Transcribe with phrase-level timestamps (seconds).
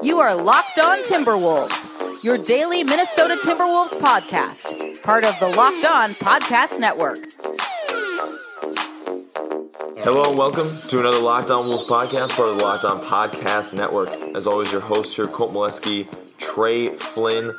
[0.00, 6.10] You are Locked On Timberwolves, your daily Minnesota Timberwolves podcast, part of the Locked On
[6.10, 7.18] Podcast Network.
[10.04, 13.74] Hello and welcome to another Locked On Wolves podcast, part of the Locked On Podcast
[13.74, 14.10] Network.
[14.36, 16.06] As always, your host here, Colt Molesky,
[16.38, 17.52] Trey Flynn,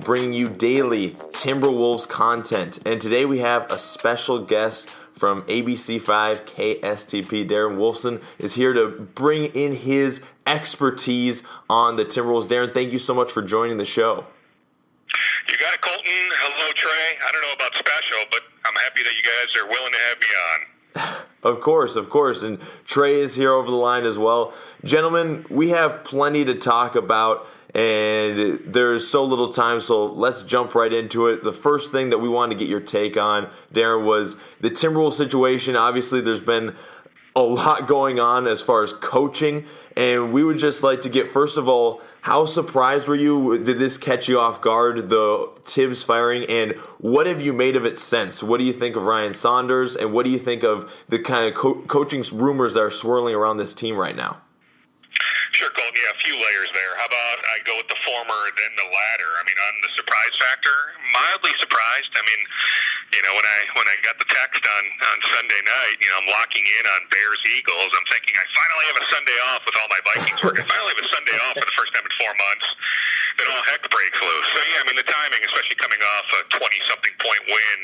[0.00, 2.78] bringing you daily Timberwolves content.
[2.84, 7.48] And today we have a special guest from ABC5 KSTP.
[7.48, 12.46] Darren Wolfson is here to bring in his expertise on the Timberwolves.
[12.46, 14.26] Darren, thank you so much for joining the show.
[15.48, 16.04] You got it, Colton.
[16.06, 17.18] Hello, Trey.
[17.22, 20.18] I don't know about special, but I'm happy that you guys are willing to have
[20.20, 21.26] me on.
[21.42, 22.42] Of course, of course.
[22.42, 24.52] And Trey is here over the line as well.
[24.82, 30.74] Gentlemen, we have plenty to talk about, and there's so little time, so let's jump
[30.74, 31.44] right into it.
[31.44, 35.12] The first thing that we wanted to get your take on, Darren, was the Timberwolves
[35.12, 35.76] situation.
[35.76, 36.74] Obviously, there's been
[37.36, 39.66] a lot going on as far as coaching,
[39.96, 43.58] and we would just like to get, first of all, how surprised were you?
[43.58, 46.44] Did this catch you off guard, the Thibs firing?
[46.44, 48.42] And what have you made of it since?
[48.42, 49.96] What do you think of Ryan Saunders?
[49.96, 53.34] And what do you think of the kind of co- coaching rumors that are swirling
[53.34, 54.42] around this team right now?
[55.56, 55.96] Sure, Colton.
[55.96, 56.92] Yeah, a few layers there.
[57.00, 59.30] How about I go with the former, then the latter?
[59.40, 60.76] I mean, on the surprise factor,
[61.16, 62.12] mildly surprised.
[62.12, 62.42] I mean,
[63.16, 66.20] you know, when I when I got the text on on Sunday night, you know,
[66.20, 67.88] I'm locking in on Bears Eagles.
[67.96, 70.60] I'm thinking I finally have a Sunday off with all my Vikings work.
[70.60, 72.66] I finally have a Sunday off for the first time in four months.
[73.40, 74.48] Then all heck breaks loose.
[74.52, 77.78] So yeah, I mean, the timing, especially coming off a 20 something point win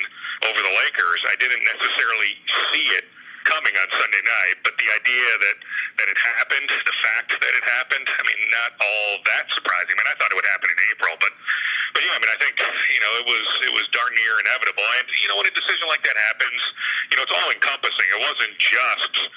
[0.53, 2.37] over the Lakers, I didn't necessarily
[2.69, 3.09] see it
[3.45, 5.57] coming on Sunday night, but the idea that
[6.03, 9.95] that it happened, the fact that it happened, I mean, not all that surprising.
[9.95, 11.33] I mean, I thought it would happen in April, but
[11.95, 14.87] but yeah, I mean, I think you know it was it was darn near inevitable.
[15.03, 16.61] And you know, when a decision like that happens,
[17.11, 18.09] you know, it's all encompassing.
[18.15, 19.31] It wasn't just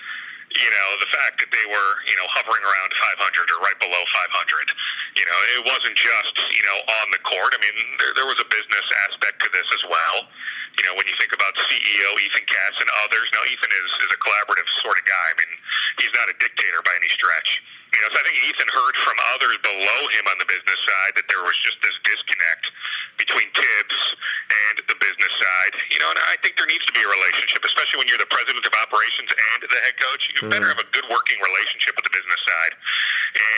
[0.55, 3.99] you know, the fact that they were, you know, hovering around 500 or right below
[3.99, 4.71] 500.
[5.19, 7.51] You know, it wasn't just, you know, on the court.
[7.51, 10.31] I mean, there, there was a business aspect to this as well.
[10.75, 14.11] You know, when you think about CEO Ethan Katz and others, now Ethan is, is
[14.11, 15.27] a collaborative sort of guy.
[15.31, 15.53] I mean,
[16.03, 17.63] he's not a dictator by any stretch.
[17.95, 21.15] You know, so I think Ethan heard from others below him on the business side
[21.15, 22.67] that there was just this disconnect
[23.17, 23.99] between Thibs
[24.49, 25.73] and the business side.
[25.91, 28.29] You know, and I think there needs to be a relationship, especially when you're the
[28.31, 30.21] president of operations and the head coach.
[30.35, 30.51] You mm.
[30.51, 32.73] better have a good working relationship with the business side.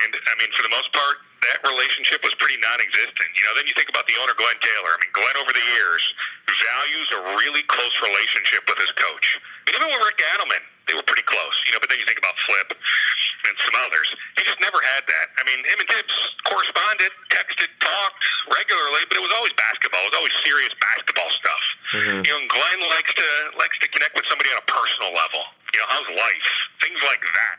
[0.02, 3.30] And I mean, for the most part, that relationship was pretty non-existent.
[3.38, 4.92] You know, then you think about the owner, Glenn Taylor.
[4.94, 6.04] I mean, Glenn over the years
[6.50, 9.38] values a really close relationship with his coach.
[9.70, 11.56] And even with Rick Adelman, they were pretty close.
[11.68, 14.08] You know, but then you think about Flip and some others.
[14.40, 15.28] He just never had that.
[15.40, 16.16] I mean, him and Thibs
[16.48, 20.02] corresponded, texted, talked regularly, but it was always basketball.
[20.08, 21.64] It was always serious basketball stuff.
[21.94, 22.20] Mm-hmm.
[22.28, 23.28] You know, and Glenn likes to
[23.60, 25.44] likes to connect with somebody on a personal level.
[25.76, 26.48] You know, how's life?
[26.84, 27.58] Things like that.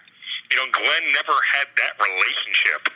[0.51, 2.89] You know, Glenn never had that relationship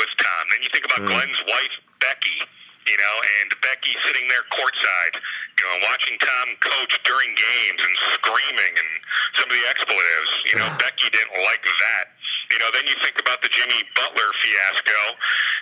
[0.00, 0.42] with Tom.
[0.48, 1.08] Then you think about Mm.
[1.12, 2.40] Glenn's wife, Becky,
[2.88, 7.80] you know, and Becky sitting there courtside, you know, and watching Tom coach during games
[7.84, 8.90] and screaming and
[9.36, 10.30] some of the expletives.
[10.48, 12.04] You know, Becky didn't like that.
[12.48, 15.00] You know, then you think about the Jimmy Butler fiasco.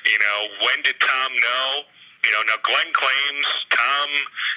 [0.07, 0.39] You know,
[0.71, 1.91] when did Tom know?
[2.23, 4.09] You know, now Glenn claims Tom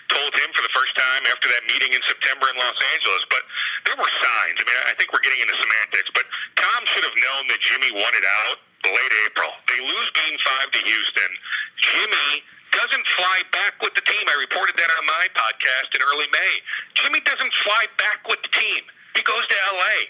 [0.10, 3.46] told him for the first time after that meeting in September in Los Angeles, but
[3.86, 4.58] there were signs.
[4.58, 6.26] I mean, I think we're getting into semantics, but
[6.58, 8.58] Tom should have known that Jimmy wanted out
[8.90, 9.54] late April.
[9.70, 11.32] They lose game five to Houston.
[11.78, 12.42] Jimmy
[12.80, 14.24] doesn't fly back with the team.
[14.32, 16.54] I reported that on my podcast in early May.
[16.96, 18.88] Jimmy doesn't fly back with the team.
[19.20, 20.08] He goes to L.A.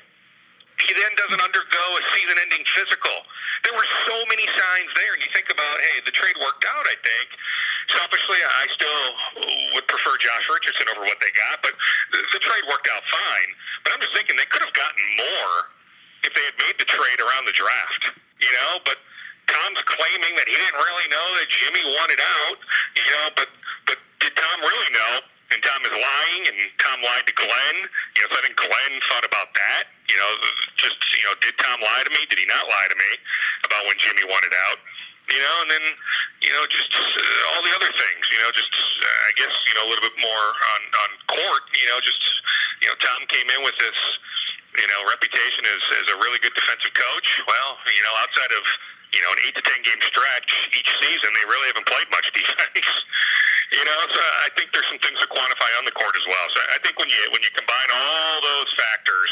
[0.86, 3.26] He then doesn't undergo a season-ending physical.
[3.66, 6.86] There were so many signs there, and you think about, hey, the trade worked out.
[6.88, 7.28] I think
[7.90, 9.04] selfishly, I still
[9.76, 11.74] would prefer Josh Richardson over what they got, but
[12.14, 13.50] the, trade worked out fine.
[13.84, 15.54] But I'm just thinking they could have gotten more
[16.24, 18.80] if they had made the trade around the draft, you know.
[18.88, 19.04] But
[19.50, 22.58] Tom's claiming that he didn't really know that Jimmy wanted out,
[22.94, 23.26] you know.
[23.34, 23.50] But
[23.90, 25.14] but did Tom really know?
[25.50, 27.78] And Tom is lying, and Tom lied to Glenn.
[28.14, 29.90] You know, so I think Glenn thought about that.
[30.06, 30.32] You know,
[30.78, 32.22] just you know, did Tom lie to me?
[32.30, 33.12] Did he not lie to me
[33.66, 34.78] about when Jimmy wanted out?
[35.30, 35.86] You know, and then
[36.46, 38.24] you know, just uh, all the other things.
[38.30, 40.46] You know, just uh, I guess you know a little bit more
[40.78, 41.66] on on court.
[41.74, 42.22] You know, just
[42.86, 43.98] you know, Tom came in with this
[44.78, 47.42] you know reputation as as a really good defensive coach.
[47.50, 48.64] Well, You know, outside of
[49.14, 52.28] you know an eight to ten game stretch each season, they really haven't played much
[52.38, 52.90] defense.
[53.74, 56.48] you know, so I think there's some things to quantify on the court as well.
[56.54, 59.32] So I think when you when you combine all those factors,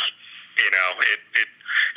[0.58, 1.50] you know, it it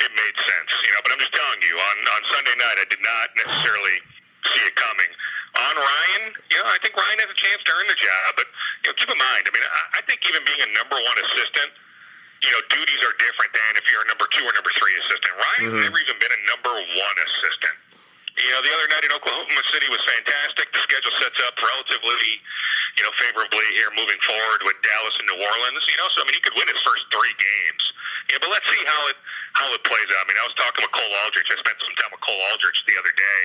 [0.05, 0.71] it made sense.
[0.85, 3.97] You know, but I'm just telling you, on on Sunday night, I did not necessarily
[4.49, 5.11] see it coming.
[5.51, 8.47] On Ryan, you know, I think Ryan has a chance to earn the job, but
[8.81, 11.17] you know, keep in mind, I mean, I, I think even being a number one
[11.19, 11.75] assistant,
[12.41, 15.33] you know, duties are different than if you're a number two or number three assistant.
[15.37, 15.85] Ryan's mm-hmm.
[15.85, 17.77] never even been a number one assistant.
[18.39, 20.71] You know, the other night in Oklahoma City was fantastic.
[20.73, 22.41] The schedule sets up relatively,
[22.97, 25.83] you know, favorably here moving forward with Dallas and New Orleans.
[25.85, 27.83] You know, so I mean, he could win his first three games.
[28.33, 29.17] Yeah, but let's see how it
[29.53, 30.25] how it plays out.
[30.25, 31.51] I mean, I was talking with Cole Aldrich.
[31.53, 33.39] I spent some time with Cole Aldrich the other day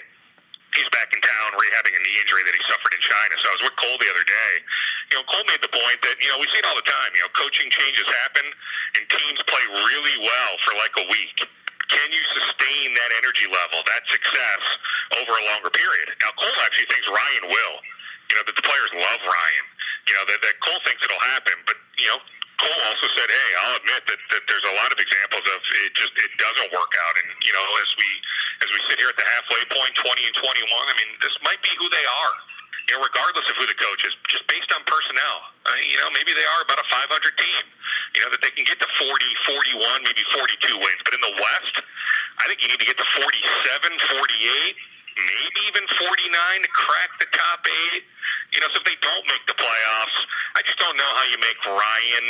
[0.76, 3.34] he's back in town rehabbing a knee injury that he suffered in China.
[3.40, 4.52] So I was with Cole the other day.
[5.10, 7.10] You know, Cole made the point that, you know, we see it all the time.
[7.16, 8.44] You know, coaching changes happen
[9.00, 11.36] and teams play really well for like a week.
[11.88, 14.62] Can you sustain that energy level, that success
[15.22, 16.12] over a longer period?
[16.20, 17.76] Now, Cole actually thinks Ryan will.
[18.28, 19.66] You know, that the players love Ryan.
[20.10, 21.54] You know, that, that Cole thinks it'll happen.
[21.62, 22.18] But, you know,
[22.56, 25.92] Cole also said, "Hey, I'll admit that, that there's a lot of examples of it
[25.92, 28.08] just it doesn't work out." And you know, as we
[28.64, 31.60] as we sit here at the halfway point, 20 and 21, I mean, this might
[31.60, 32.34] be who they are.
[32.88, 35.38] You know, regardless of who the coach is, just based on personnel.
[35.66, 37.64] I you know, maybe they are about a 500 team.
[38.14, 39.10] You know, that they can get to 40,
[39.74, 41.00] 41, maybe 42 wins.
[41.02, 41.82] But in the West,
[42.38, 43.90] I think you need to get to 47,
[44.22, 48.04] 48 maybe even 49 to crack the top eight.
[48.52, 50.18] You know, so if they don't make the playoffs,
[50.56, 52.26] I just don't know how you make Ryan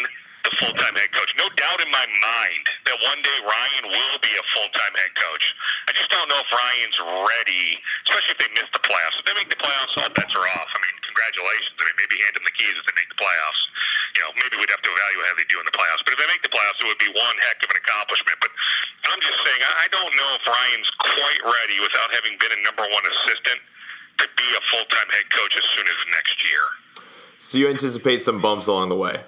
[0.46, 1.34] the full-time head coach.
[1.34, 5.44] No doubt in my mind that one day Ryan will be a full-time head coach.
[5.90, 9.18] I just don't know if Ryan's ready, especially if they miss the playoffs.
[9.18, 10.70] If they make the playoffs, all bets are off.
[10.70, 11.74] I mean, congratulations.
[11.74, 13.62] I mean, maybe hand him the keys if they make the playoffs.
[14.14, 16.06] You know, maybe we'd have to evaluate how they do in the playoffs.
[16.06, 18.38] But if they make the playoffs, it would be one heck of an accomplishment.
[18.38, 18.52] But
[19.10, 22.86] I'm just saying, I don't know if Ryan's quite ready without having been a number
[22.86, 23.60] one assistant
[24.22, 26.64] to be a full-time head coach as soon as next year.
[27.38, 29.20] So you anticipate some bumps along the way?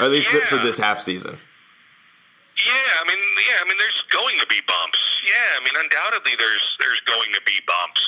[0.00, 0.46] Or at least yeah.
[0.46, 1.38] for this half season.
[2.58, 4.98] Yeah, I mean, yeah, I mean, there's going to be bumps.
[5.22, 8.02] Yeah, I mean, undoubtedly, there's there's going to be bumps.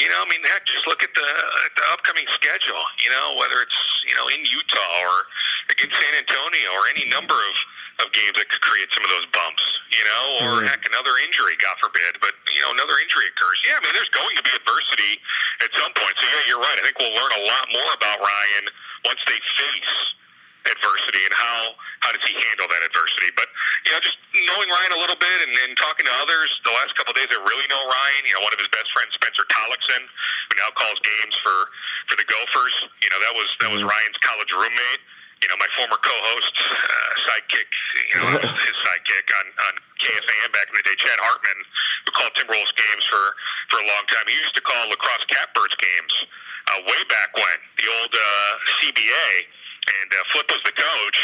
[0.00, 1.28] You know, I mean, heck, just look at the
[1.68, 2.80] at the upcoming schedule.
[3.04, 5.28] You know, whether it's you know in Utah or
[5.68, 7.54] against San Antonio or any number of
[8.00, 9.64] of games that could create some of those bumps.
[9.92, 10.70] You know, or mm.
[10.72, 13.60] heck, another injury, God forbid, but you know, another injury occurs.
[13.68, 15.20] Yeah, I mean, there's going to be adversity
[15.60, 16.16] at some point.
[16.16, 16.78] So yeah, you're right.
[16.80, 18.64] I think we'll learn a lot more about Ryan
[19.04, 20.16] once they face
[20.66, 23.30] adversity and how how does he handle that adversity.
[23.34, 23.48] But
[23.86, 24.18] you know, just
[24.50, 27.30] knowing Ryan a little bit and, and talking to others the last couple of days
[27.30, 28.22] that really know Ryan.
[28.26, 30.02] You know, one of his best friends, Spencer Tollackson,
[30.50, 31.56] who now calls games for
[32.10, 32.74] for the Gophers.
[33.02, 33.94] You know, that was that was mm-hmm.
[33.94, 35.02] Ryan's college roommate.
[35.42, 37.66] You know, my former co-host, uh, sidekick,
[38.14, 38.30] you know,
[38.62, 41.58] his sidekick on, on KFAN back in the day, Chad Hartman,
[42.06, 43.34] who called Timberwolves games for,
[43.66, 44.22] for a long time.
[44.30, 46.14] He used to call La Crosse Catbirds games
[46.70, 49.50] uh, way back when, the old uh, CBA
[49.82, 51.18] and uh, Flip was the coach,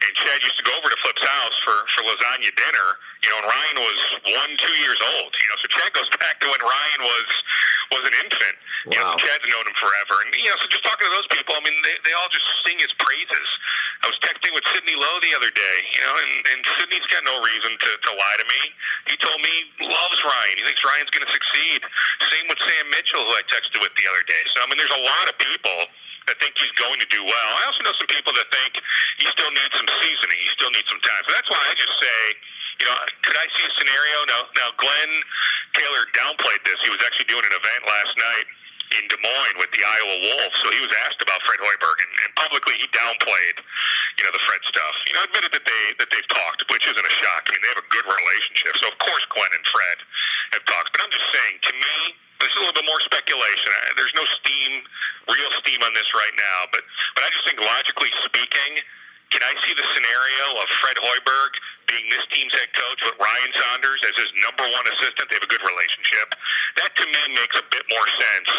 [0.00, 2.88] and Chad used to go over to Flip's house for for lasagna dinner.
[3.20, 4.00] You know, and Ryan was
[4.38, 5.30] one, two years old.
[5.34, 7.28] You know, so Chad goes back to when Ryan was
[7.92, 8.56] was an infant.
[8.88, 8.92] Wow.
[8.94, 11.52] You know, Chad's known him forever, and you know, so just talking to those people,
[11.52, 13.48] I mean, they they all just sing his praises.
[14.00, 17.26] I was texting with Sidney Lowe the other day, you know, and and Sidney's got
[17.28, 18.62] no reason to to lie to me.
[19.12, 19.52] He told me
[19.82, 20.54] he loves Ryan.
[20.56, 21.84] He thinks Ryan's going to succeed.
[22.32, 24.42] Same with Sam Mitchell, who I texted with the other day.
[24.54, 25.90] So I mean, there's a lot of people
[26.28, 27.48] that think he's going to do well.
[27.58, 28.78] I also know some people that think
[29.16, 30.38] he still needs some seasoning.
[30.44, 31.22] He still needs some time.
[31.26, 32.20] So that's why I just say,
[32.78, 34.16] you know, could I see a scenario?
[34.28, 35.12] Now, now Glenn
[35.74, 36.78] Taylor downplayed this.
[36.84, 38.46] He was actually doing an event last night
[38.96, 40.56] in Des Moines with the Iowa Wolves.
[40.64, 43.56] So he was asked about Fred Hoiberg, and, and publicly he downplayed,
[44.16, 44.94] you know, the Fred stuff.
[45.10, 47.48] You know, admitted that they that they've talked, which isn't a shock.
[47.48, 48.78] I mean, they have a good relationship.
[48.80, 49.98] So of course Glenn and Fred
[50.56, 50.94] have talked.
[50.96, 51.96] But I'm just saying, to me,
[52.40, 53.70] this is a little bit more speculation.
[53.98, 54.82] There's no steam,
[55.26, 56.82] real steam on this right now, but
[57.18, 58.82] but I just think logically speaking,
[59.30, 61.52] can I see the scenario of Fred Hoiberg
[61.90, 65.28] being this team's head coach with Ryan Saunders as his number one assistant?
[65.28, 66.32] They have a good relationship.
[66.80, 68.50] That to me makes a bit more sense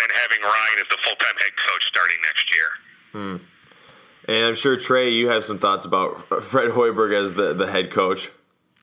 [0.00, 2.70] than having Ryan as the full time head coach starting next year.
[3.12, 3.36] Hmm.
[4.28, 7.90] And I'm sure Trey, you have some thoughts about Fred Hoiberg as the, the head
[7.90, 8.30] coach.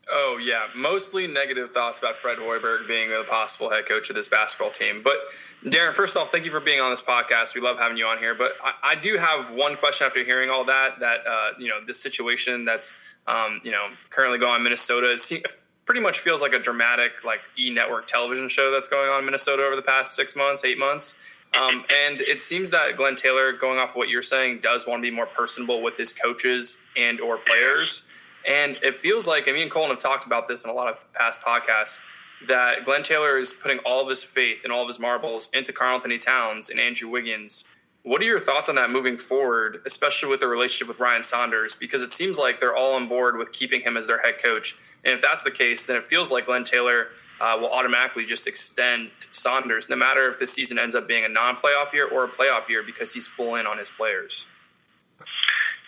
[0.08, 4.30] Oh yeah, mostly negative thoughts about Fred Hoiberg being the possible head coach of this
[4.30, 5.02] basketball team.
[5.04, 5.16] But
[5.64, 7.56] Darren, first off, thank you for being on this podcast.
[7.56, 8.36] We love having you on here.
[8.36, 11.00] But I, I do have one question after hearing all that.
[11.00, 12.94] That uh, you know, this situation that's
[13.26, 15.48] um, you know currently going on in Minnesota it
[15.86, 19.26] pretty much feels like a dramatic like E Network television show that's going on in
[19.26, 21.16] Minnesota over the past six months, eight months.
[21.60, 25.02] Um, and it seems that Glenn Taylor, going off of what you're saying, does want
[25.02, 28.04] to be more personable with his coaches and or players.
[28.48, 30.88] And it feels like, and me and Colin have talked about this in a lot
[30.88, 32.00] of past podcasts,
[32.48, 35.74] that Glenn Taylor is putting all of his faith and all of his marbles into
[35.74, 37.66] Karl-Anthony Towns and Andrew Wiggins.
[38.04, 41.76] What are your thoughts on that moving forward, especially with the relationship with Ryan Saunders?
[41.76, 44.76] Because it seems like they're all on board with keeping him as their head coach.
[45.04, 47.08] And if that's the case, then it feels like Glenn Taylor
[47.42, 51.30] uh, will automatically just extend Saunders, no matter if the season ends up being a
[51.30, 54.46] non playoff year or a playoff year, because he's full in on his players.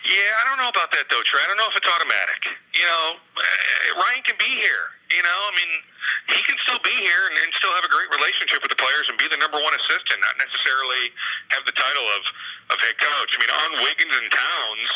[0.08, 1.44] Yeah, I don't know about that though, Trey.
[1.44, 2.48] I don't know if it's automatic.
[2.72, 4.96] You know, uh, Ryan can be here.
[5.12, 5.72] You know, I mean,
[6.32, 9.12] he can still be here and, and still have a great relationship with the players
[9.12, 11.12] and be the number one assistant, not necessarily
[11.52, 12.22] have the title of
[12.72, 13.36] of head coach.
[13.36, 14.90] I mean, on Wiggins and Towns,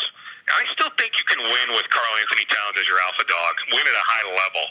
[0.49, 3.97] I still think you can win with Karl-Anthony Towns as your alpha dog, win at
[3.97, 4.65] a high level.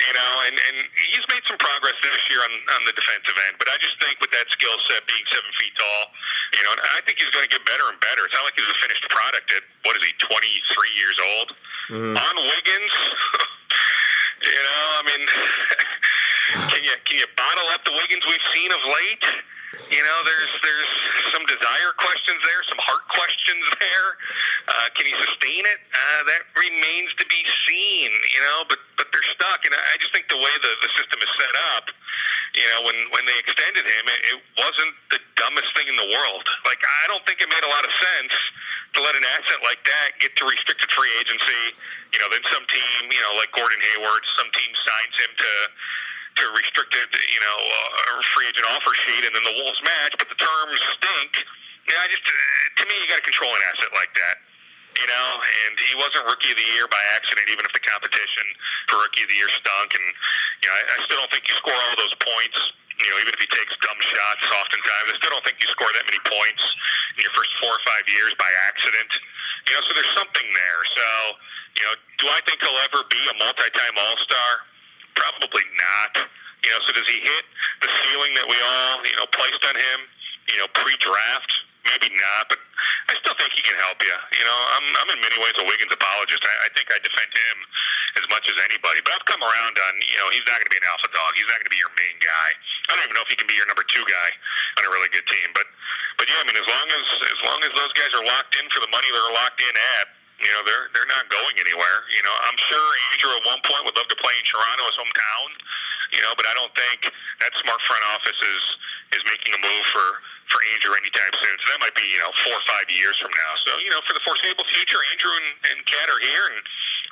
[0.00, 0.76] You know, and, and
[1.12, 4.16] he's made some progress this year on, on the defensive end, but I just think
[4.16, 6.02] with that skill set being seven feet tall,
[6.56, 8.24] you know, and I think he's going to get better and better.
[8.24, 10.32] It's not like he's a finished product at, what is he, 23
[10.96, 11.48] years old?
[11.92, 12.14] Mm.
[12.16, 12.94] On Wiggins,
[14.48, 15.22] you know, I mean,
[16.72, 19.26] can you can you bottle up the Wiggins we've seen of late?
[19.88, 20.92] You know, there's there's
[21.32, 24.08] some desire questions there, some heart questions there.
[24.68, 25.80] Uh, can he sustain it?
[25.88, 28.10] Uh, that remains to be seen.
[28.36, 31.18] You know, but but they're stuck, and I just think the way the the system
[31.24, 31.88] is set up,
[32.52, 36.10] you know, when when they extended him, it, it wasn't the dumbest thing in the
[36.12, 36.44] world.
[36.68, 38.34] Like I don't think it made a lot of sense
[38.94, 41.72] to let an asset like that get to restricted free agency.
[42.10, 45.52] You know, then some team, you know, like Gordon Hayward, some team signs him to
[46.40, 50.28] to restricted, you know, uh, free agent offer sheet, and then the Wolves match, but
[50.32, 51.44] the terms stink.
[51.88, 52.32] Yeah, I just uh,
[52.80, 54.36] to me, you got to control an asset like that.
[54.98, 58.42] You know, and he wasn't rookie of the year by accident, even if the competition
[58.90, 59.94] for rookie of the year stunk.
[59.94, 60.06] And
[60.60, 62.58] you know, I, I still don't think you score all those points.
[63.00, 65.88] You know, even if he takes dumb shots, oftentimes I still don't think you score
[65.88, 66.62] that many points
[67.16, 69.08] in your first four or five years by accident.
[69.70, 70.80] You know, so there's something there.
[70.92, 71.06] So,
[71.80, 74.50] you know, do I think he'll ever be a multi-time All-Star?
[75.14, 76.28] Probably not.
[76.64, 77.44] You know, so does he hit
[77.80, 79.98] the ceiling that we all, you know, placed on him,
[80.52, 81.52] you know, pre-draft?
[81.80, 82.60] Maybe not, but
[83.08, 84.12] I still think he can help you.
[84.36, 86.44] You know, I'm, I'm in many ways a Wiggins apologist.
[86.44, 87.56] I, I think I defend him
[88.20, 89.00] as much as anybody.
[89.00, 91.32] But I've come around on, you know, he's not going to be an alpha dog.
[91.40, 92.48] He's not going to be your main guy.
[92.52, 94.28] I don't even know if he can be your number two guy
[94.76, 95.48] on a really good team.
[95.56, 95.72] But,
[96.20, 98.68] but yeah, I mean, as long as as long as those guys are locked in
[98.68, 99.74] for the money they're locked in
[100.04, 101.98] at, you know, they're they're not going anywhere.
[102.08, 104.96] You know, I'm sure Andrew at one point would love to play in Toronto, his
[104.96, 105.48] hometown.
[106.16, 107.12] You know, but I don't think
[107.44, 108.64] that smart front office is
[109.20, 110.08] is making a move for
[110.50, 111.56] for Andrew anytime soon.
[111.62, 113.52] So that might be you know four or five years from now.
[113.68, 116.58] So you know, for the foreseeable future, Andrew and, and Cat are here, and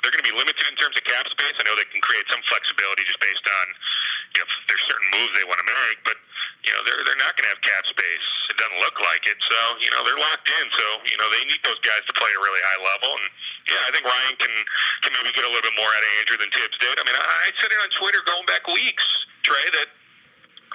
[0.01, 1.55] they're going to be limited in terms of cap space.
[1.55, 3.65] I know they can create some flexibility just based on
[4.35, 6.17] you know if there's certain moves they want to make, but
[6.65, 8.27] you know they're they're not going to have cap space.
[8.51, 9.39] It doesn't look like it.
[9.39, 10.65] So you know they're locked in.
[10.75, 13.11] So you know they need those guys to play at a really high level.
[13.15, 13.27] And
[13.71, 14.53] yeah, I think Ryan can
[15.05, 16.95] can maybe get a little bit more out of Andrew than Thibs did.
[16.99, 19.07] I mean, I, I said it on Twitter going back weeks,
[19.47, 19.89] Trey, that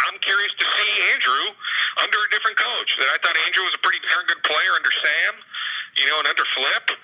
[0.08, 1.44] I'm curious to see Andrew
[2.02, 2.96] under a different coach.
[2.98, 5.32] That I thought Andrew was a pretty darn good player under Sam,
[6.00, 6.96] you know, and under Flip.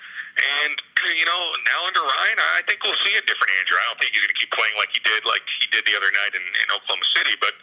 [0.63, 0.75] And
[1.09, 3.77] you know, now under Ryan, I think we'll see a different Andrew.
[3.77, 5.95] I don't think he's going to keep playing like he did, like he did the
[5.97, 7.33] other night in, in Oklahoma City.
[7.41, 7.57] But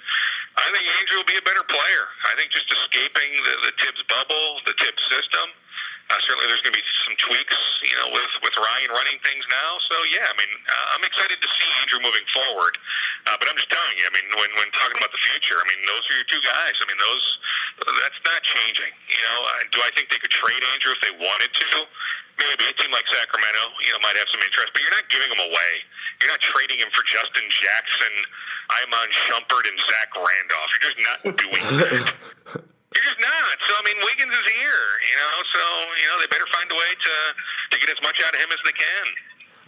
[0.58, 2.04] I think Andrew will be a better player.
[2.26, 5.54] I think just escaping the, the Thibs bubble, the Thibs system.
[6.08, 9.44] Uh, certainly, there's going to be some tweaks, you know, with with Ryan running things
[9.52, 9.76] now.
[9.92, 12.80] So yeah, I mean, uh, I'm excited to see Andrew moving forward.
[13.28, 15.68] Uh, but I'm just telling you, I mean, when when talking about the future, I
[15.68, 16.80] mean, those are your two guys.
[16.80, 17.26] I mean, those
[17.84, 18.88] that's not changing.
[18.88, 21.84] You know, uh, do I think they could trade Andrew if they wanted to?
[22.38, 25.30] Maybe a team like Sacramento, you know, might have some interest, but you're not giving
[25.30, 25.70] him away.
[26.22, 28.14] You're not trading him for Justin Jackson,
[28.86, 30.70] Iman Shumpert, and Zach Randolph.
[30.70, 32.14] You're just not doing that.
[32.94, 33.58] You're just not.
[33.66, 35.34] So I mean, Wiggins is here, you know.
[35.50, 35.62] So
[35.98, 37.14] you know, they better find a way to
[37.70, 39.06] to get as much out of him as they can.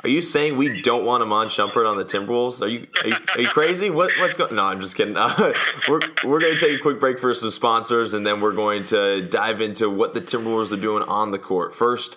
[0.03, 2.63] Are you saying we don't want Iman Shumpert on the Timberwolves?
[2.63, 3.91] Are you are you, are you crazy?
[3.91, 4.55] What, what's going?
[4.55, 5.17] No, I'm just kidding.
[5.17, 5.53] Uh,
[5.89, 8.85] we're we're going to take a quick break for some sponsors, and then we're going
[8.85, 11.75] to dive into what the Timberwolves are doing on the court.
[11.75, 12.17] First,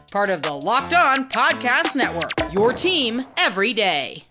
[0.11, 4.25] Part of the Locked On Podcast Network, your team every day.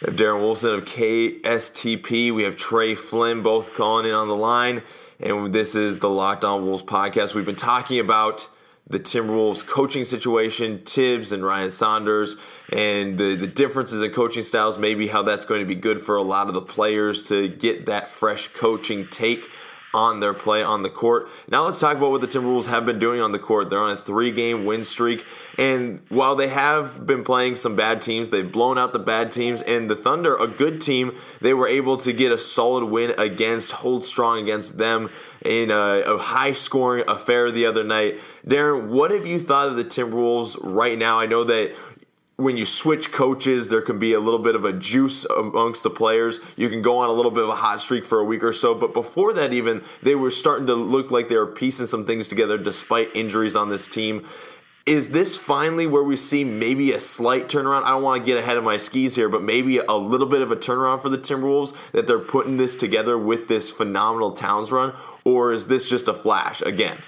[0.00, 2.34] We have Darren Wolfson of KSTP.
[2.34, 4.82] We have Trey Flynn both calling in on the line
[5.20, 7.36] and this is the Locked On Wolves podcast.
[7.36, 8.48] We've been talking about
[8.88, 12.34] the Timberwolves coaching situation, Thibs and Ryan Saunders,
[12.72, 16.16] and the, the differences in coaching styles, maybe how that's going to be good for
[16.16, 19.48] a lot of the players to get that fresh coaching take
[19.94, 21.28] on their play on the court.
[21.48, 23.68] Now let's talk about what the Timberwolves have been doing on the court.
[23.68, 25.26] They're on a three game win streak.
[25.58, 29.60] And while they have been playing some bad teams, they've blown out the bad teams.
[29.62, 33.72] And the Thunder, a good team, they were able to get a solid win against,
[33.72, 35.10] hold strong against them
[35.44, 38.18] in a, a high scoring affair the other night.
[38.46, 41.20] Darren, what have you thought of the Timberwolves right now?
[41.20, 41.74] I know that
[42.42, 45.90] when you switch coaches, there can be a little bit of a juice amongst the
[45.90, 46.40] players.
[46.56, 48.52] You can go on a little bit of a hot streak for a week or
[48.52, 48.74] so.
[48.74, 52.28] But before that, even, they were starting to look like they were piecing some things
[52.28, 54.26] together despite injuries on this team.
[54.84, 57.84] Is this finally where we see maybe a slight turnaround?
[57.84, 60.42] I don't want to get ahead of my skis here, but maybe a little bit
[60.42, 64.72] of a turnaround for the Timberwolves that they're putting this together with this phenomenal Towns
[64.72, 64.92] run?
[65.24, 67.00] Or is this just a flash again?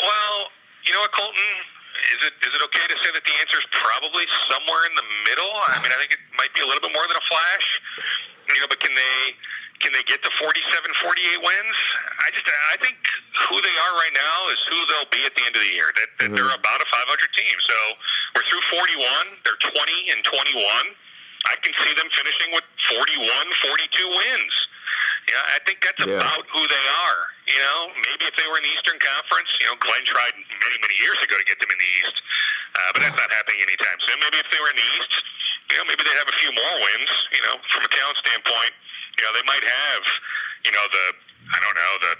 [0.00, 0.46] Well,
[0.86, 1.67] you know what, Colton?
[2.14, 5.06] Is it is it okay to say that the answer is probably somewhere in the
[5.28, 5.52] middle?
[5.68, 7.66] I mean, I think it might be a little bit more than a flash,
[8.48, 8.68] you know.
[8.68, 9.36] But can they
[9.78, 11.78] can they get to 47, 48 wins?
[12.24, 12.96] I just I think
[13.48, 15.92] who they are right now is who they'll be at the end of the year.
[15.94, 16.36] That, that mm-hmm.
[16.36, 17.04] they're about a 500
[17.36, 17.56] team.
[17.64, 17.78] So
[18.34, 19.44] we're through 41.
[19.44, 20.96] They're 20 and 21.
[21.48, 24.54] I can see them finishing with 41, 42 wins.
[25.28, 26.20] Yeah, I think that's yeah.
[26.20, 27.20] about who they are.
[27.48, 30.76] You know, maybe if they were in the Eastern Conference, you know, Glenn tried many,
[30.80, 32.16] many years ago to get them in the East,
[32.76, 34.16] uh, but that's not happening anytime soon.
[34.20, 35.12] Maybe if they were in the East,
[35.72, 37.12] you know, maybe they'd have a few more wins.
[37.32, 38.72] You know, from a talent standpoint,
[39.20, 40.02] you know, they might have,
[40.64, 41.06] you know, the
[41.52, 42.14] I don't know the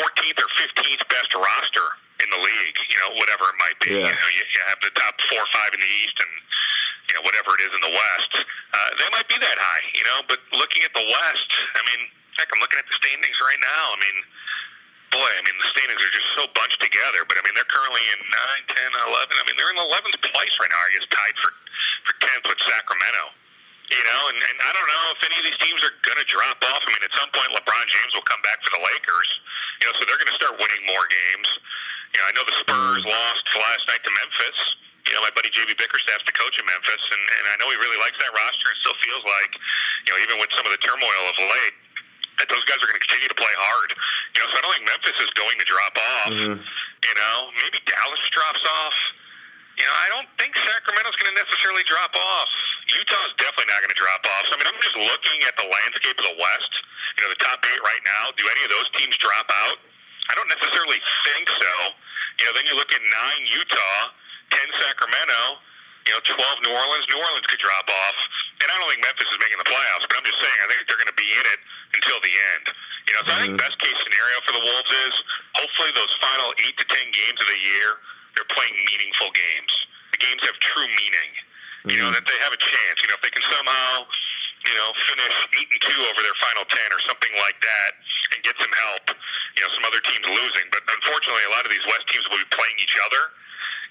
[0.00, 1.88] 14th or 15th best roster
[2.20, 2.78] in the league.
[2.88, 3.96] You know, whatever it might be.
[3.96, 4.12] Yeah.
[4.12, 6.32] You know, you, you have the top four or five in the East and
[7.08, 8.32] you know whatever it is in the West.
[8.42, 9.84] Uh, they might be that high.
[9.94, 12.08] You know, but looking at the West, I mean
[12.40, 13.84] Heck, I'm looking at the standings right now.
[13.92, 14.18] I mean,
[15.12, 17.28] boy, I mean, the standings are just so bunched together.
[17.28, 19.36] But I mean, they're currently in 9, 10, 11.
[19.36, 20.80] I mean, they're in 11th place right now.
[20.80, 21.52] I guess tied for
[22.08, 23.36] for 10th with Sacramento.
[23.92, 26.24] You know, and, and I don't know if any of these teams are going to
[26.24, 26.80] drop off.
[26.80, 29.30] I mean, at some point, LeBron James will come back for the Lakers.
[29.84, 31.48] You know, so they're going to start winning more games.
[32.16, 34.58] You know, I know the Spurs lost last night to Memphis.
[35.12, 37.76] You know, my buddy JB Bickerstaff's the coach of Memphis, and, and I know he
[37.76, 39.52] really likes that roster and still feels like,
[40.08, 41.76] you know, even with some of the turmoil of late,
[42.40, 43.92] that those guys are going to continue to play hard.
[44.32, 46.32] You know, so I don't think Memphis is going to drop off.
[46.32, 46.56] Mm-hmm.
[46.64, 48.96] You know, maybe Dallas drops off.
[49.76, 52.48] You know, I don't think Sacramento's going to necessarily drop off.
[52.88, 54.48] Utah's definitely not going to drop off.
[54.48, 56.72] So, I mean, I'm just looking at the landscape of the West.
[57.20, 58.32] You know, the top eight right now.
[58.40, 59.76] Do any of those teams drop out?
[60.28, 61.72] I don't necessarily think so.
[62.40, 64.12] You know, then you look at nine Utah,
[64.52, 65.58] ten Sacramento,
[66.06, 67.06] you know, 12 New Orleans.
[67.08, 68.18] New Orleans could drop off.
[68.58, 70.86] And I don't think Memphis is making the playoffs, but I'm just saying I think
[70.86, 71.60] they're going to be in it
[71.94, 72.64] until the end.
[73.06, 73.66] You know, so I think mm-hmm.
[73.66, 75.14] best case scenario for the Wolves is
[75.58, 77.98] hopefully those final eight to ten games of the year,
[78.38, 79.72] they're playing meaningful games.
[80.14, 81.30] The games have true meaning.
[81.82, 82.14] You know, mm-hmm.
[82.14, 83.02] that they have a chance.
[83.02, 86.62] You know, if they can somehow, you know, finish eight and two over their final
[86.70, 87.90] ten or something like that
[88.30, 89.18] and get some help,
[89.58, 90.70] you know, some other teams losing.
[90.70, 93.34] But unfortunately, a lot of these West teams will be playing each other.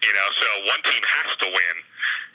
[0.02, 1.76] You know, so one team has to win.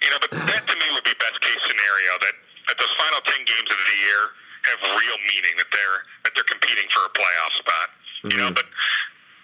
[0.03, 2.37] You know, but that to me would be best case scenario that
[2.71, 4.23] at those final ten games of the year
[4.71, 7.89] have real meaning that they're that they're competing for a playoff spot.
[7.91, 8.31] Mm-hmm.
[8.31, 8.63] You know, mm-hmm.
[8.63, 8.67] but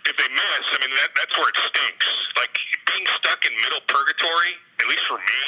[0.07, 2.09] if they miss, I mean that that's where it stinks.
[2.35, 2.55] Like
[2.90, 5.42] being stuck in middle purgatory, at least for me,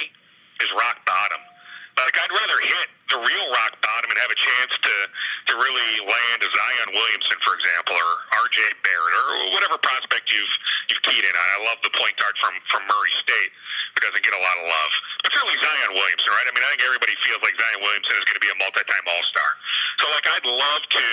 [0.62, 1.42] is rock bottom.
[1.98, 4.94] Like I'd rather hit the real rock bottom and have a chance to
[5.50, 8.12] to really land a Zion Williamson, for example, or
[8.54, 8.70] R.J.
[8.86, 10.54] Barrett, or whatever prospect you've
[10.86, 11.46] you've keyed in on.
[11.58, 13.50] I love the point guard from from Murray State,
[13.98, 14.92] who doesn't get a lot of love.
[15.26, 16.46] But certainly Zion Williamson, right?
[16.46, 19.06] I mean, I think everybody feels like Zion Williamson is going to be a multi-time
[19.10, 19.50] All-Star.
[19.98, 21.08] So like, I'd love to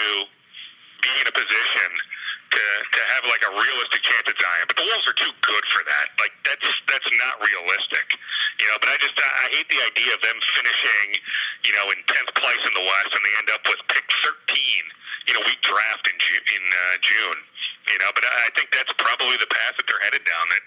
[1.02, 1.90] be in a position
[2.54, 4.66] to to have like a realistic chance at Zion.
[4.70, 6.14] But the Wolves are too good for that.
[6.22, 8.06] Like that's that's not realistic.
[8.62, 11.18] You know, but I just I hate the idea of them finishing,
[11.66, 14.94] you know, in tenth place in the West and they end up with pick thirteen.
[15.30, 17.40] You know, week draft in June, in uh, June.
[17.94, 20.46] You know, but I think that's probably the path that they're headed down.
[20.50, 20.64] That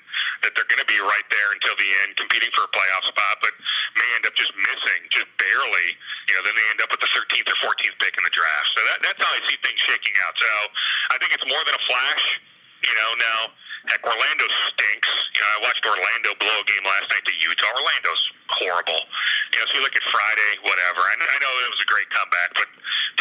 [0.47, 3.41] that they're going to be right there until the end, competing for a playoff spot,
[3.41, 3.53] but
[3.97, 5.89] may end up just missing, just barely.
[6.31, 8.69] You know, then they end up with the 13th or 14th pick in the draft.
[8.77, 10.35] So that, that's how I see things shaking out.
[10.37, 10.51] So
[11.13, 12.25] I think it's more than a flash.
[12.85, 13.41] You know, now
[13.85, 15.13] Heck, Orlando stinks.
[15.37, 17.69] You know, I watched Orlando blow a game last night to Utah.
[17.77, 19.03] Orlando's horrible.
[19.53, 21.05] You know, so you look at Friday, whatever.
[21.05, 22.69] I, I know it was a great comeback, but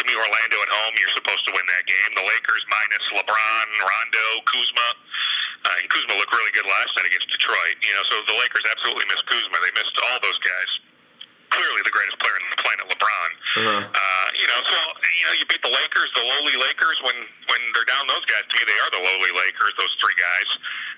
[0.00, 2.10] to me, Orlando at home, you're supposed to win that game.
[2.16, 4.88] The Lakers minus LeBron, Rondo, Kuzma.
[5.68, 7.76] Uh, and Kuzma looked really good last night against Detroit.
[7.84, 9.56] You know, so the Lakers absolutely missed Kuzma.
[9.60, 10.70] They missed all those guys
[11.54, 13.30] clearly the greatest player on the planet, LeBron.
[13.54, 13.70] Uh-huh.
[13.86, 14.03] Uh,
[14.44, 17.00] you know, so you know, you beat the Lakers, the lowly Lakers.
[17.00, 17.16] When
[17.48, 19.72] when they're down, those guys to me, they are the lowly Lakers.
[19.80, 20.48] Those three guys.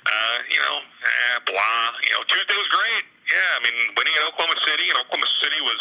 [0.03, 1.95] Uh, you know, eh, blah.
[2.03, 3.07] You know, Tuesday was great.
[3.31, 5.79] Yeah, I mean, winning in Oklahoma City, and Oklahoma City was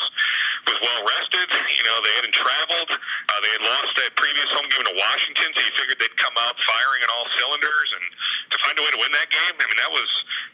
[0.70, 1.50] was well rested.
[1.50, 2.90] You know, they hadn't traveled.
[2.94, 6.38] Uh, they had lost that previous home game to Washington, so you figured they'd come
[6.46, 7.90] out firing on all cylinders.
[7.98, 8.06] And
[8.76, 10.10] find a way to win that game, I mean, that was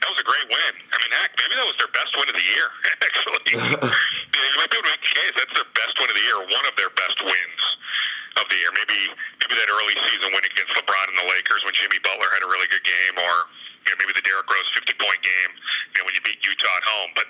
[0.05, 0.73] that was a great win.
[0.93, 2.69] I mean, heck, maybe that was their best win of the year.
[3.07, 6.17] Actually, yeah, you might be able to make a case that's their best win of
[6.17, 7.63] the year, one of their best wins
[8.38, 8.69] of the year.
[8.77, 8.99] Maybe
[9.41, 12.49] maybe that early season win against LeBron and the Lakers when Jimmy Butler had a
[12.49, 13.34] really good game, or
[13.81, 16.69] you know, maybe the Derrick Rose 50 point game, you know, when you beat Utah
[16.69, 17.17] at home.
[17.17, 17.25] But,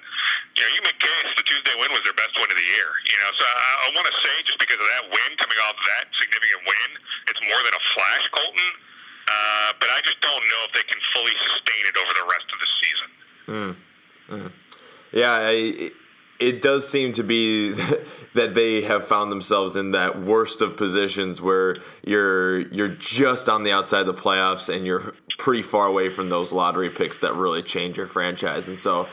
[0.59, 2.91] you know, you make case the Tuesday win was their best win of the year.
[3.07, 5.79] You know, so I, I want to say just because of that win, coming off
[5.79, 6.89] that significant win,
[7.31, 8.90] it's more than a flash, Colton.
[9.27, 12.45] Uh, but I just don't know if they can fully sustain it over the rest
[12.51, 13.09] of the season.
[13.47, 13.75] Mm.
[14.29, 14.51] Mm.
[15.11, 15.91] Yeah, I,
[16.39, 17.71] it does seem to be
[18.33, 23.63] that they have found themselves in that worst of positions where you're you're just on
[23.63, 27.35] the outside of the playoffs and you're pretty far away from those lottery picks that
[27.35, 28.67] really change your franchise.
[28.67, 29.07] And so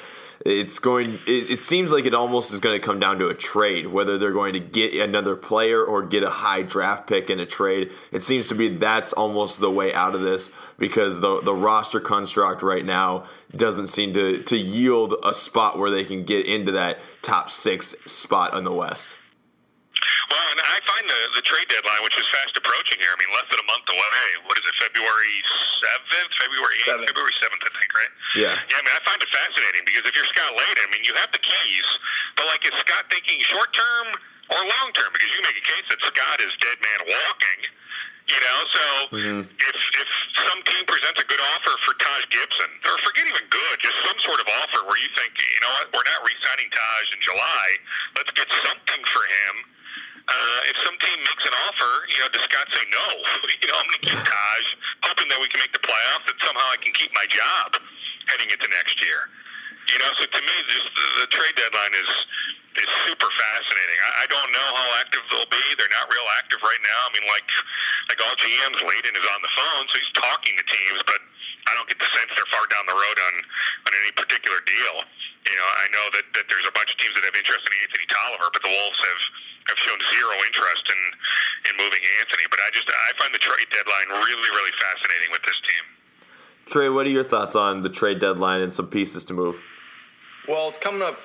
[0.44, 3.34] it's going it, it, seems like it almost is going to come down to a
[3.34, 7.40] trade whether they're going to get another player or get a high draft pick in
[7.40, 7.90] a trade.
[8.12, 12.00] It seems to be that's almost the way out of this because the the roster
[12.00, 16.72] construct right now doesn't seem to to yield a spot where they can get into
[16.72, 19.16] that top 6 spot in the west
[20.28, 23.10] well, and I find the the trade deadline, which is fast approaching here.
[23.10, 24.26] I mean, less than a month away.
[24.44, 24.76] What is it?
[24.78, 25.36] February
[25.80, 28.12] seventh, February eighth, February seventh, I think, right?
[28.36, 28.54] Yeah.
[28.56, 28.78] Yeah.
[28.78, 31.32] I mean, I find it fascinating because if you're Scott Layden, I mean, you have
[31.32, 31.88] the keys,
[32.36, 34.06] but like, is Scott thinking short term
[34.54, 35.10] or long term?
[35.16, 37.60] Because you make a case that Scott is dead man walking.
[38.28, 38.84] You know, so
[39.16, 39.40] mm-hmm.
[39.48, 40.08] if if
[40.44, 44.20] some team presents a good offer for Taj Gibson, or forget even good, just some
[44.20, 47.66] sort of offer where you think, you know what, we're not re-signing Taj in July.
[48.20, 49.54] Let's get something for him
[50.28, 53.06] uh, if some team makes an offer, you know, does Scott say no?
[53.58, 54.64] You know, I'm going to keep Taj,
[55.02, 57.74] hoping that we can make the playoffs, that somehow I can keep my job
[58.30, 59.26] heading into next year.
[59.88, 62.12] You know, so to me, just the, the trade deadline is
[62.78, 63.98] is super fascinating.
[64.04, 65.64] I, I don't know how active they'll be.
[65.74, 67.00] They're not real active right now.
[67.08, 67.48] I mean, like
[68.12, 71.18] like all GMs, Layden is on the phone, so he's talking to teams, but
[71.66, 73.34] I don't get the sense they're far down the road on
[73.88, 75.02] on any particular deal.
[75.48, 77.72] You know, I know that, that there's a bunch of teams that have interest in
[77.80, 79.22] Anthony Tolliver, but the Wolves have
[79.68, 81.00] have shown zero interest in
[81.70, 82.44] in moving Anthony.
[82.50, 85.84] But I just I find the trade deadline really really fascinating with this team.
[86.66, 89.60] Trey, what are your thoughts on the trade deadline and some pieces to move?
[90.46, 91.18] Well, it's coming up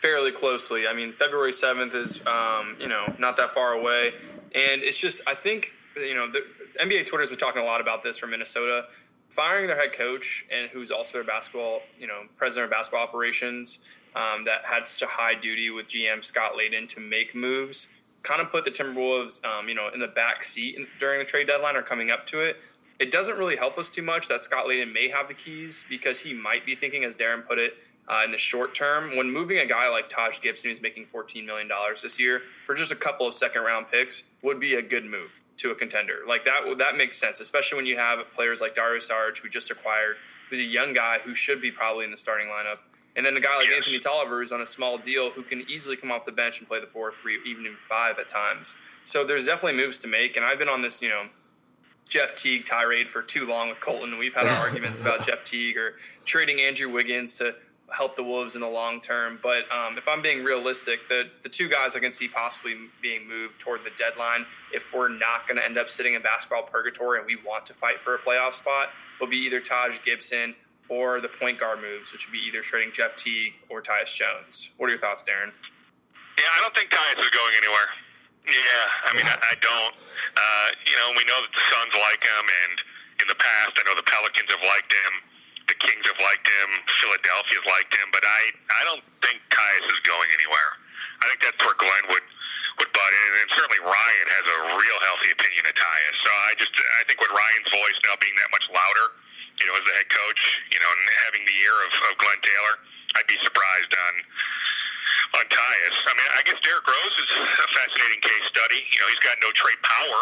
[0.00, 0.86] fairly closely.
[0.86, 4.12] I mean, February seventh is um, you know not that far away,
[4.54, 6.42] and it's just I think you know the
[6.80, 8.86] NBA Twitter has been talking a lot about this for Minnesota
[9.30, 13.80] firing their head coach and who's also their basketball you know president of basketball operations
[14.14, 17.88] um, that had such a high duty with GM Scott Layden to make moves,
[18.22, 21.46] kind of put the Timberwolves, um, you know, in the back seat during the trade
[21.46, 22.60] deadline or coming up to it.
[22.98, 26.20] It doesn't really help us too much that Scott Layden may have the keys because
[26.20, 27.74] he might be thinking, as Darren put it,
[28.08, 29.16] uh, in the short term.
[29.16, 31.70] When moving a guy like Taj Gibson, who's making $14 million
[32.02, 35.42] this year, for just a couple of second round picks, would be a good move
[35.58, 36.16] to a contender.
[36.26, 39.70] Like that, that makes sense, especially when you have players like Dario Saric, who just
[39.70, 40.16] acquired,
[40.50, 42.78] who's a young guy who should be probably in the starting lineup
[43.16, 43.68] and then a guy like.
[43.68, 46.68] Anthony Tolliver is on a small deal who can easily come off the bench and
[46.68, 48.76] play the four, three, even five at times.
[49.04, 50.36] So there's definitely moves to make.
[50.36, 51.26] And I've been on this, you know,
[52.08, 54.18] Jeff Teague tirade for too long with Colton.
[54.18, 57.54] We've had our arguments about Jeff Teague or trading Andrew Wiggins to
[57.92, 59.38] help the Wolves in the long term.
[59.42, 63.28] But um, if I'm being realistic, the the two guys I can see possibly being
[63.28, 67.18] moved toward the deadline, if we're not going to end up sitting in basketball purgatory
[67.18, 70.54] and we want to fight for a playoff spot, will be either Taj Gibson
[70.90, 74.74] or the point guard moves, which would be either trading Jeff Teague or Tyus Jones.
[74.76, 75.54] What are your thoughts, Darren?
[76.34, 77.88] Yeah, I don't think Tyus is going anywhere.
[78.44, 79.94] Yeah, I mean, I, I don't.
[80.34, 82.74] Uh, you know, we know that the Suns like him, and
[83.22, 85.12] in the past, I know the Pelicans have liked him,
[85.70, 88.40] the Kings have liked him, Philadelphia's liked him, but I,
[88.74, 90.70] I don't think Tyus is going anywhere.
[91.22, 92.26] I think that's where Glenn would
[92.80, 96.16] would butt in, and certainly Ryan has a real healthy opinion of Tyus.
[96.24, 99.20] So I just, I think with Ryan's voice now being that much louder
[99.60, 100.42] you know, as the head coach,
[100.72, 102.74] you know, and having the ear of, of Glenn Taylor,
[103.20, 104.14] I'd be surprised on
[105.38, 105.96] on Tyus.
[106.10, 108.82] I mean, I guess Derrick Rose is a fascinating case study.
[108.82, 110.20] You know, he's got no trade power.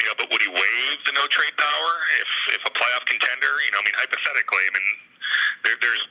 [0.00, 3.52] You know, but would he waive the no trade power if if a playoff contender?
[3.62, 4.90] You know, I mean, hypothetically, I mean,
[5.62, 6.04] there, there's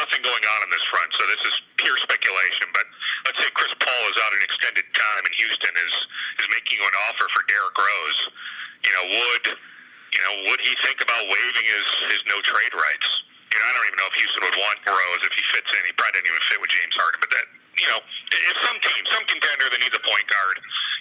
[0.00, 2.72] nothing going on in this front, so this is pure speculation.
[2.72, 2.88] But
[3.28, 5.94] let's say Chris Paul is out an extended time and Houston is
[6.40, 8.20] is making an offer for Derrick Rose.
[8.80, 9.44] You know, would
[10.12, 13.08] you know, would he think about waiving his, his no trade rights?
[13.52, 15.80] You know, I don't even know if Houston would want Rose if he fits in.
[15.88, 17.46] He probably didn't even fit with James Harden, but that
[17.78, 20.56] you know, if some team, some contender that needs a point guard,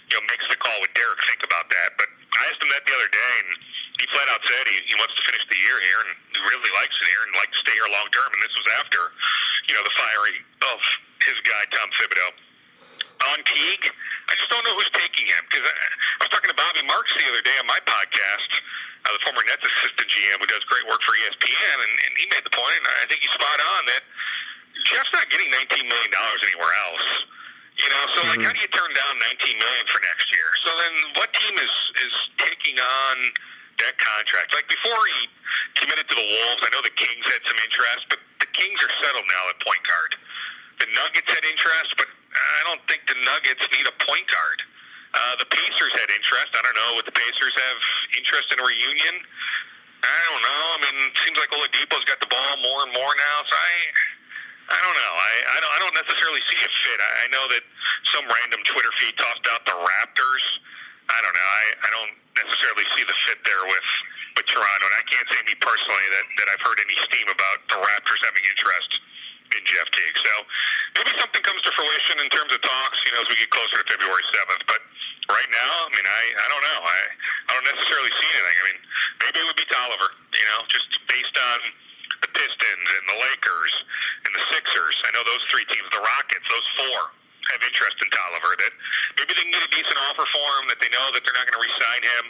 [0.10, 1.98] you know, makes the call with Derrick, think about that.
[1.98, 3.50] But I asked him that the other day, and
[3.98, 6.70] he flat out said he, he wants to finish the year here and he really
[6.78, 8.30] likes it here and like to stay here long term.
[8.30, 9.02] And this was after,
[9.66, 10.38] you know, the firing
[10.70, 10.80] of
[11.26, 12.47] his guy Tom Thibodeau.
[13.18, 13.90] On Teague,
[14.30, 17.18] I just don't know who's taking him because I, I was talking to Bobby Marks
[17.18, 18.52] the other day on my podcast,
[19.06, 22.30] uh, the former Nets assistant GM who does great work for ESPN, and, and he
[22.30, 24.06] made the point, and I think he's spot on that
[24.86, 27.08] Jeff's not getting $19 million anywhere else.
[27.78, 30.50] You know, so like, how do you turn down 19 million for next year?
[30.66, 31.76] So then, what team is
[32.10, 33.16] is taking on
[33.86, 34.50] that contract?
[34.50, 35.30] Like before he
[35.78, 38.90] committed to the Wolves, I know the Kings had some interest, but the Kings are
[38.98, 40.18] settled now at point guard.
[40.82, 44.60] The Nuggets had interest, but I don't think the Nuggets need a point guard.
[45.18, 46.52] Uh, the Pacers had interest.
[46.54, 46.90] I don't know.
[47.00, 47.80] Would the Pacers have
[48.14, 49.16] interest in a reunion?
[50.04, 50.64] I don't know.
[50.76, 53.38] I mean, it seems like Oladipo's got the ball more and more now.
[53.50, 53.72] So I,
[54.78, 55.14] I don't know.
[55.18, 55.74] I, I don't.
[55.74, 57.00] I don't necessarily see a fit.
[57.02, 57.64] I, I know that
[58.14, 60.46] some random Twitter feed tossed out the Raptors.
[61.08, 61.50] I don't know.
[61.50, 63.90] I, I don't necessarily see the fit there with
[64.38, 67.58] with Toronto, and I can't say me personally that that I've heard any steam about
[67.74, 69.02] the Raptors having interest
[69.56, 70.18] in Jeff Teague.
[70.20, 70.34] So
[71.00, 73.00] maybe something comes to fruition in terms of talks.
[73.06, 74.82] You know, as we get closer to February seventh, but.
[75.28, 76.80] Right now, I mean, I, I don't know.
[76.88, 77.00] I,
[77.52, 78.48] I don't necessarily see anything.
[78.48, 78.80] I mean,
[79.20, 81.68] maybe it would be Tolliver, you know, just based on
[82.24, 83.74] the Pistons and the Lakers
[84.24, 84.96] and the Sixers.
[85.04, 87.12] I know those three teams, the Rockets, those four
[87.52, 88.56] have interest in Tolliver.
[88.56, 88.72] That
[89.20, 90.72] maybe they can get a decent offer for him.
[90.72, 92.24] That they know that they're not going to re-sign him.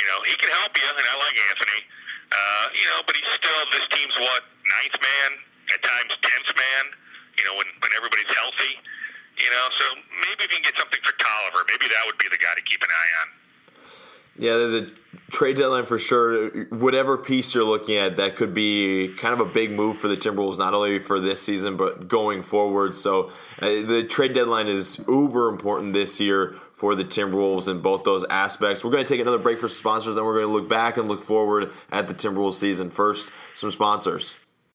[0.00, 1.84] You know, he can help you, and I like Anthony.
[2.32, 4.48] Uh, you know, but he's still this team's what
[4.80, 5.30] ninth man,
[5.70, 6.84] at times tenth man.
[7.38, 8.80] You know, when when everybody's healthy.
[9.38, 9.84] You know, so
[10.20, 12.62] maybe if you can get something for Tolliver, maybe that would be the guy to
[12.62, 13.28] keep an eye on.
[14.38, 14.90] Yeah, the, the
[15.30, 16.64] trade deadline for sure.
[16.66, 20.16] Whatever piece you're looking at, that could be kind of a big move for the
[20.16, 22.94] Timberwolves, not only for this season but going forward.
[22.94, 28.04] So uh, the trade deadline is uber important this year for the Timberwolves in both
[28.04, 28.82] those aspects.
[28.82, 31.08] We're going to take another break for sponsors, then we're going to look back and
[31.08, 32.90] look forward at the Timberwolves season.
[32.90, 34.36] First, some sponsors.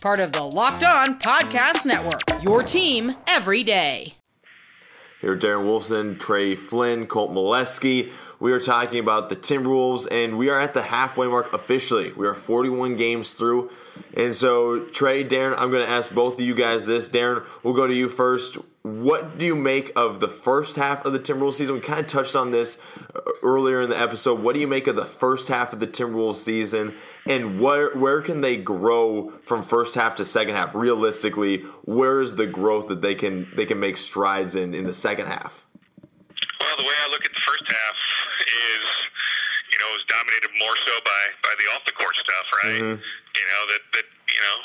[0.00, 4.14] Part of the Locked On Podcast Network, your team every day.
[5.20, 8.10] Here, Darren Wolfson, Trey Flynn, Colt Molesky.
[8.40, 12.12] We are talking about the Timberwolves, and we are at the halfway mark officially.
[12.12, 13.70] We are 41 games through.
[14.14, 17.06] And so, Trey, Darren, I'm going to ask both of you guys this.
[17.06, 18.56] Darren, we'll go to you first.
[18.80, 21.74] What do you make of the first half of the Timberwolves season?
[21.74, 22.80] We kind of touched on this
[23.14, 24.40] uh, earlier in the episode.
[24.40, 26.94] What do you make of the first half of the Timberwolves season?
[27.28, 30.74] And where where can they grow from first half to second half?
[30.74, 34.94] Realistically, where is the growth that they can they can make strides in in the
[34.94, 35.62] second half?
[36.60, 37.96] Well, the way I look at the first half
[38.40, 38.84] is,
[39.72, 42.76] you know, it was dominated more so by by the off the court stuff, right?
[42.76, 43.00] Mm-hmm.
[43.00, 44.56] You know that that you know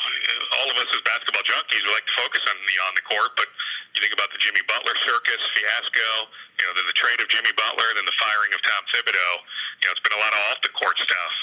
[0.59, 3.31] all of us as basketball junkies we like to focus on the on the court,
[3.39, 3.47] but
[3.95, 6.27] you think about the Jimmy Butler circus fiasco,
[6.59, 9.33] you know, then the trade of Jimmy Butler, then the firing of Tom Thibodeau.
[9.79, 11.33] You know, it's been a lot of off the court stuff.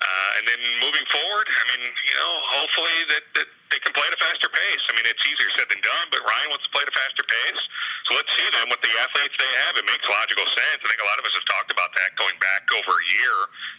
[0.00, 4.02] Uh, and then moving forward, I mean, you know, hopefully that, that they can play
[4.02, 4.82] at a faster pace.
[4.90, 7.22] I mean, it's easier said than done, but Ryan wants to play at a faster
[7.22, 7.62] pace.
[8.10, 9.78] So let's see then with the athletes they have.
[9.78, 10.78] It makes logical sense.
[10.82, 13.36] I think a lot of us have talked about that going back over a year.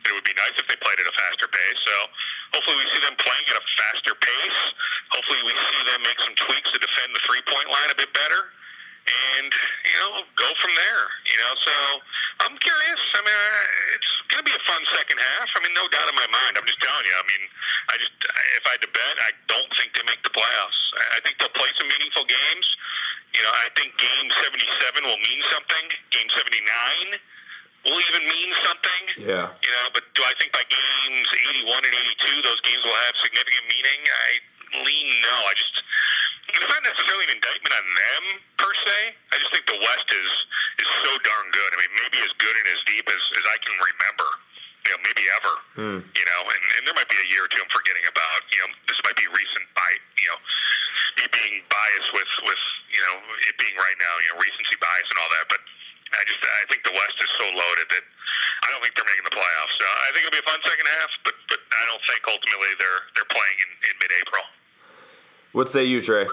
[0.07, 1.79] It would be nice if they played at a faster pace.
[1.83, 1.95] So
[2.55, 4.61] hopefully we see them playing at a faster pace.
[5.11, 8.15] Hopefully we see them make some tweaks to defend the three point line a bit
[8.15, 8.55] better
[9.01, 11.05] and you know go from there.
[11.25, 11.75] You know, so
[12.45, 13.01] I'm curious.
[13.17, 13.41] I mean,
[13.97, 15.49] it's going to be a fun second half.
[15.57, 16.57] I mean, no doubt in my mind.
[16.57, 17.15] I'm just telling you.
[17.17, 17.43] I mean,
[17.89, 18.13] I just
[18.57, 20.81] if I had to bet, I don't think they make the playoffs.
[21.15, 22.67] I think they'll play some meaningful games.
[23.35, 25.85] You know, I think Game 77 will mean something.
[26.11, 27.19] Game 79
[27.87, 29.03] will even mean something.
[29.17, 29.47] Yeah.
[29.63, 31.27] You know, but do I think by games
[31.65, 33.99] 81 and 82 those games will have significant meaning?
[34.05, 34.29] I
[34.79, 35.35] lean no.
[35.49, 35.75] I just
[36.51, 38.23] it's not necessarily an indictment on them
[38.59, 38.97] per se.
[39.31, 40.31] I just think the West is
[40.83, 41.69] is so darn good.
[41.73, 44.29] I mean, maybe as good and as deep as, as I can remember.
[44.81, 45.55] You know, maybe ever.
[46.09, 48.41] You know, and, and there might be a year or two I'm forgetting about.
[48.49, 50.39] You know, this might be recent by you know
[51.21, 54.13] me being biased with with you know it being right now.
[54.25, 55.61] You know, recency bias and all that, but.
[56.11, 59.23] I just I think the West is so loaded that I don't think they're making
[59.23, 59.75] the playoffs.
[59.79, 62.67] So I think it'll be a fun second half, but but I don't think ultimately
[62.83, 64.43] they're they're playing in, in mid April.
[65.61, 66.25] What say you, Trey?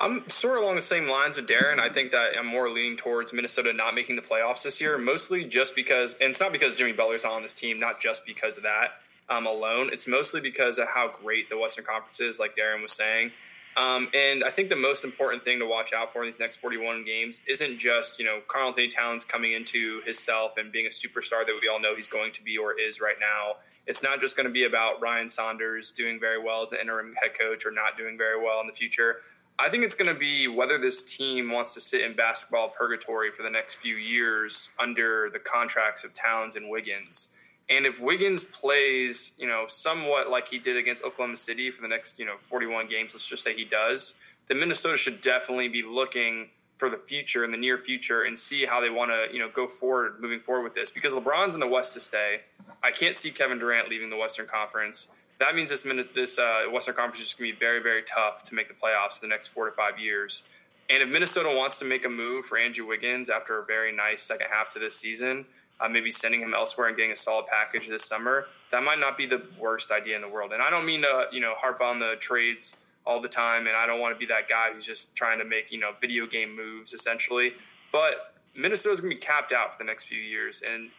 [0.00, 1.78] I'm sort of along the same lines with Darren.
[1.78, 5.44] I think that I'm more leaning towards Minnesota not making the playoffs this year, mostly
[5.44, 8.62] just because, and it's not because Jimmy Butler's on this team, not just because of
[8.62, 8.92] that
[9.28, 9.90] um, alone.
[9.92, 13.32] It's mostly because of how great the Western Conference is, like Darren was saying.
[13.76, 16.56] Um, and I think the most important thing to watch out for in these next
[16.56, 21.44] 41 games isn't just, you know, Karl-Anthony Towns coming into himself and being a superstar
[21.44, 23.56] that we all know he's going to be or is right now.
[23.86, 27.14] It's not just going to be about Ryan Saunders doing very well as the interim
[27.20, 29.16] head coach or not doing very well in the future.
[29.58, 33.30] I think it's going to be whether this team wants to sit in basketball purgatory
[33.30, 37.28] for the next few years under the contracts of Towns and Wiggins.
[37.68, 41.88] And if Wiggins plays, you know, somewhat like he did against Oklahoma City for the
[41.88, 44.14] next, you know, 41 games, let's just say he does,
[44.48, 48.66] then Minnesota should definitely be looking for the future in the near future and see
[48.66, 51.60] how they want to, you know, go forward moving forward with this because LeBron's in
[51.60, 52.40] the West to stay.
[52.82, 55.08] I can't see Kevin Durant leaving the Western Conference.
[55.38, 58.42] That means this minute this uh, Western Conference is going to be very very tough
[58.44, 60.42] to make the playoffs in the next 4 to 5 years.
[60.90, 64.20] And if Minnesota wants to make a move for Andrew Wiggins after a very nice
[64.22, 65.46] second half to this season,
[65.80, 69.16] uh, maybe sending him elsewhere and getting a solid package this summer, that might not
[69.16, 70.52] be the worst idea in the world.
[70.52, 73.76] And I don't mean to, you know, harp on the trades all the time, and
[73.76, 76.26] I don't want to be that guy who's just trying to make, you know, video
[76.26, 77.52] game moves essentially.
[77.92, 80.90] But Minnesota's going to be capped out for the next few years, and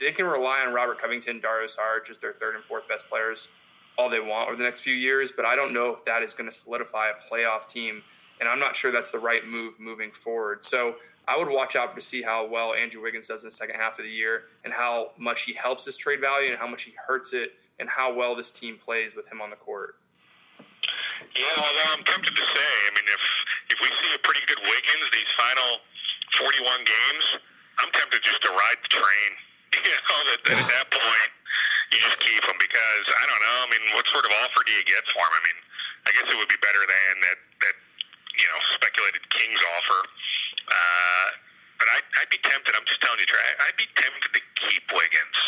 [0.00, 3.48] they can rely on Robert Covington, Dario Saric as their third and fourth best players
[3.98, 5.32] all they want over the next few years.
[5.34, 8.02] But I don't know if that is going to solidify a playoff team,
[8.42, 10.64] and I'm not sure that's the right move moving forward.
[10.66, 10.98] So
[11.30, 14.02] I would watch out to see how well Andrew Wiggins does in the second half
[14.02, 16.92] of the year and how much he helps his trade value and how much he
[17.06, 19.94] hurts it and how well this team plays with him on the court.
[21.38, 23.22] Yeah, although I'm tempted to say, I mean, if
[23.70, 25.78] if we see a pretty good Wiggins these final
[26.34, 27.38] 41 games,
[27.78, 29.30] I'm tempted just to ride the train.
[29.72, 31.30] You know, that, at that point,
[31.94, 33.56] you just keep him because I don't know.
[33.64, 35.32] I mean, what sort of offer do you get for him?
[35.32, 35.58] I mean,
[36.04, 37.38] I guess it would be better than that
[38.42, 40.00] you know speculated Kings offer.
[40.66, 41.28] Uh,
[41.78, 42.74] but I'd, I'd be tempted.
[42.74, 43.42] I'm just telling you, Trey.
[43.66, 45.38] I'd be tempted to keep Wiggins.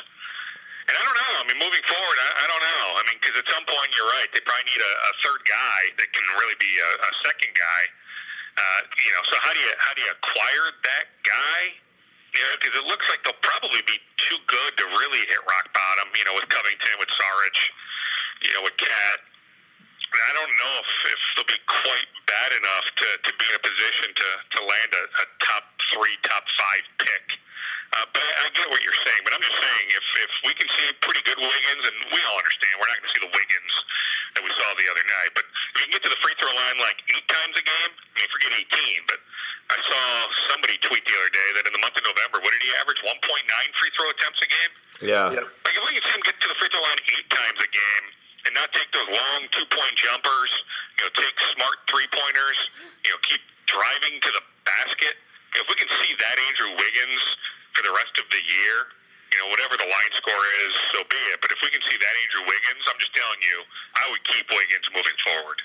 [0.90, 1.32] And I don't know.
[1.40, 2.86] I mean, moving forward, I, I don't know.
[2.98, 4.28] I mean, because at some point, you're right.
[4.34, 7.82] They probably need a, a third guy that can really be a, a second guy.
[8.54, 11.60] Uh, you know, so how do you how do you acquire that guy?
[12.34, 15.70] You know, because it looks like they'll probably be too good to really hit rock
[15.74, 16.10] bottom.
[16.14, 17.56] You know, with Covington, with Saric,
[18.46, 19.18] you know, with Cat.
[20.14, 23.62] I don't know if, if they'll be quite bad enough to, to be in a
[23.62, 27.38] position to, to land a, a top three, top five pick.
[27.94, 29.22] Uh, but I get what you're saying.
[29.22, 32.38] But I'm just saying, if, if we can see pretty good Wiggins, and we all
[32.42, 33.74] understand we're not going to see the Wiggins
[34.34, 36.50] that we saw the other night, but if you can get to the free throw
[36.50, 39.22] line like eight times a game, I mean, forget 18, but
[39.70, 40.02] I saw
[40.50, 42.98] somebody tweet the other day that in the month of November, what did he average?
[42.98, 43.14] 1.9
[43.78, 44.72] free throw attempts a game?
[45.00, 45.30] Yeah.
[45.38, 45.46] Yep.
[45.64, 47.70] Like if we can see him get to the free throw line eight times a
[47.70, 48.04] game
[48.44, 50.52] and not take those long two point jumpers,
[50.98, 52.58] you know, take smart three pointers,
[53.06, 55.16] you know, keep driving to the basket.
[55.56, 57.22] If we can see that Andrew Wiggins
[57.72, 58.76] for the rest of the year,
[59.32, 61.42] you know, whatever the line score is, so be it.
[61.42, 63.56] But if we can see that Andrew Wiggins, I'm just telling you,
[63.98, 65.58] I would keep Wiggins moving forward.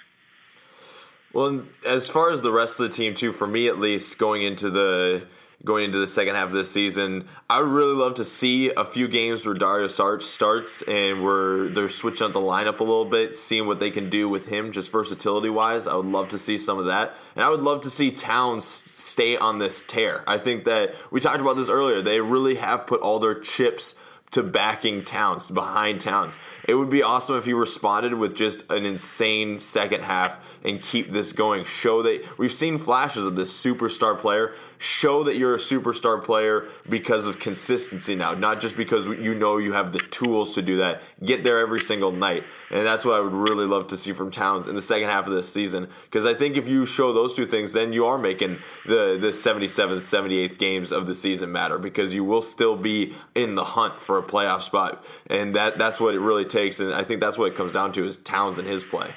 [1.30, 1.62] Well,
[2.00, 4.70] as far as the rest of the team too, for me at least, going into
[4.70, 5.24] the
[5.66, 8.86] going into the second half of this season, I would really love to see a
[8.86, 13.04] few games where Dario Saric starts and where they're switching up the lineup a little
[13.04, 15.86] bit, seeing what they can do with him just versatility wise.
[15.86, 17.14] I would love to see some of that.
[17.36, 20.24] And I would love to see Towns stay on this tear.
[20.26, 22.02] I think that we talked about this earlier.
[22.02, 23.96] They really have put all their chips
[24.32, 26.38] to backing Towns, behind Towns.
[26.68, 31.12] It would be awesome if he responded with just an insane second half and keep
[31.12, 31.64] this going.
[31.64, 34.54] Show that we've seen flashes of this superstar player.
[34.78, 39.58] Show that you're a superstar player because of consistency now, not just because you know
[39.58, 41.02] you have the tools to do that.
[41.24, 42.44] Get there every single night.
[42.70, 45.28] And that's what I would really love to see from Towns in the second half
[45.28, 45.90] of this season.
[46.06, 49.30] Because I think if you show those two things, then you are making the, the
[49.30, 54.02] 77th, 78th games of the season matter because you will still be in the hunt
[54.02, 55.04] for a playoff spot.
[55.28, 56.80] And that that's what it really takes.
[56.80, 59.14] And I think that's what it comes down to is Towns and his play.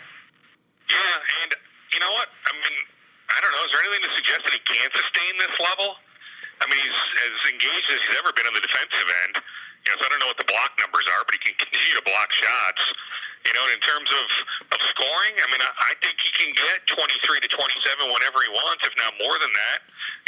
[0.91, 1.51] Yeah, and
[1.93, 2.29] you know what?
[2.47, 2.79] I mean,
[3.31, 3.65] I don't know.
[3.65, 5.97] Is there anything to suggest that he can sustain this level?
[6.63, 9.43] I mean, he's as engaged as he's ever been on the defensive end.
[9.83, 11.99] You know, so I don't know what the block numbers are, but he can continue
[11.99, 12.83] to block shots.
[13.43, 14.27] You know, and in terms of,
[14.71, 18.51] of scoring, I mean, I, I think he can get 23 to 27 whenever he
[18.55, 19.79] wants, if not more than that.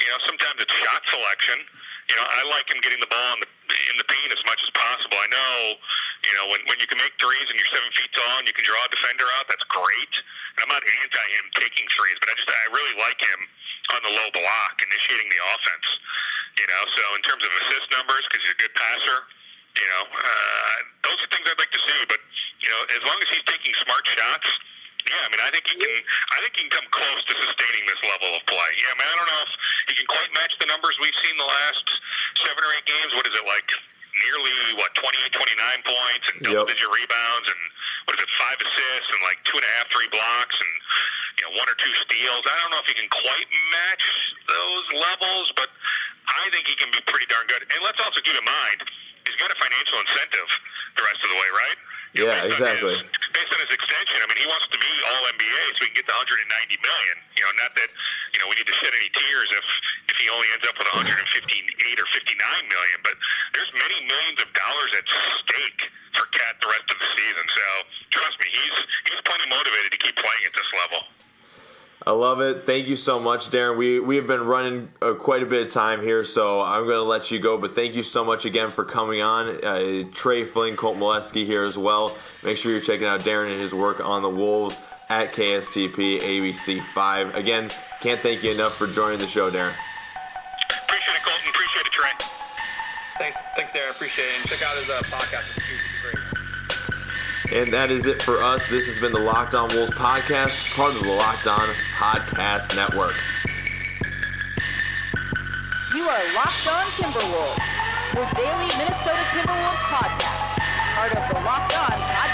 [0.02, 1.62] You know, sometimes it's shot selection.
[2.09, 4.61] You know, I like him getting the ball in the in the paint as much
[4.61, 5.17] as possible.
[5.17, 5.57] I know,
[6.21, 8.52] you know, when when you can make threes and you're seven feet tall and you
[8.52, 10.13] can draw a defender out, that's great.
[10.57, 13.40] And I'm not anti him taking threes, but I just I really like him
[13.96, 15.88] on the low block, initiating the offense.
[16.61, 19.19] You know, so in terms of assist numbers, because he's a good passer,
[19.81, 20.79] you know, uh,
[21.09, 22.00] those are things I'd like to see.
[22.05, 22.21] But
[22.61, 24.48] you know, as long as he's taking smart shots
[25.05, 25.90] Yeah, I mean, I think he can.
[26.33, 28.71] I think he can come close to sustaining this level of play.
[28.81, 29.52] Yeah, I mean, I don't know if
[29.92, 31.85] he can quite match the numbers we've seen the last
[32.40, 33.13] seven or eight games.
[33.13, 33.69] What is it like?
[34.15, 36.71] Nearly what 28, 29 points and double Yep.
[36.71, 37.61] digit rebounds and
[38.07, 38.31] what is it?
[38.38, 40.73] Five assists and like two and a half, three blocks and
[41.37, 42.46] you know one or two steals.
[42.46, 44.05] I don't know if he can quite match
[44.46, 45.67] those levels, but
[46.31, 47.67] I think he can be pretty darn good.
[47.75, 48.87] And let's also keep in mind
[49.27, 50.48] he's got a financial incentive
[50.96, 51.79] the rest of the way, right?
[52.15, 52.94] Yeah, exactly.
[53.02, 55.90] his- based on his extension, I mean, he wants to be all NBA so he
[55.90, 56.46] can get the 190
[56.80, 57.16] million.
[57.35, 57.90] You know, not that
[58.32, 59.66] you know we need to shed any tears if
[60.14, 61.18] if he only ends up with 158
[61.98, 62.38] or 59
[62.70, 63.18] million, but
[63.52, 65.06] there's many millions of dollars at
[65.42, 67.44] stake for Cat the rest of the season.
[67.50, 67.66] So
[68.14, 68.76] trust me, he's
[69.10, 71.02] he's plenty motivated to keep playing at this level.
[72.06, 72.66] I love it.
[72.66, 73.78] Thank you so much, Darren.
[73.78, 76.96] We we have been running uh, quite a bit of time here, so I'm going
[76.96, 77.56] to let you go.
[77.56, 79.64] But thank you so much again for coming on.
[79.64, 82.14] Uh, Trey Flynn, Colt Molesky here as well.
[82.42, 84.78] Make sure you're checking out Darren and his work on the Wolves
[85.08, 87.34] at KSTP ABC5.
[87.34, 87.70] Again,
[88.00, 89.72] can't thank you enough for joining the show, Darren.
[90.84, 91.48] Appreciate it, Colton.
[91.48, 92.10] Appreciate it, Trey.
[93.18, 93.90] Thanks, thanks, Darren.
[93.90, 94.40] Appreciate it.
[94.40, 95.64] And check out his uh, podcast, The Scoop.
[95.70, 95.93] It's great.
[97.55, 98.67] And that is it for us.
[98.67, 103.15] This has been the Locked On Wolves podcast, part of the Locked On Podcast Network.
[105.94, 107.63] You are Locked On Timberwolves,
[108.11, 110.59] your daily Minnesota Timberwolves podcast,
[110.98, 112.33] part of the Locked On Podcast